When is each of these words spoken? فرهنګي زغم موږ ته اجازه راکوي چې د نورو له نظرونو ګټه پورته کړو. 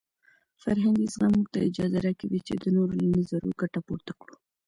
فرهنګي 0.61 1.05
زغم 1.13 1.31
موږ 1.37 1.47
ته 1.53 1.59
اجازه 1.67 1.97
راکوي 2.05 2.39
چې 2.47 2.53
د 2.63 2.65
نورو 2.75 2.93
له 3.01 3.07
نظرونو 3.17 3.57
ګټه 3.61 3.79
پورته 3.87 4.11
کړو. 4.19 4.35